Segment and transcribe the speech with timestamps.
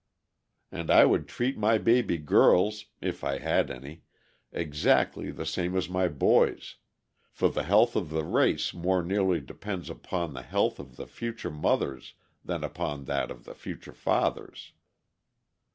[0.71, 4.01] And I would treat my baby girls, if I had any,
[4.51, 6.77] exactly the same as my boys,
[7.29, 11.51] for the health of the race more nearly depends upon the health of the future
[11.51, 14.73] mothers than upon that of the future fathers.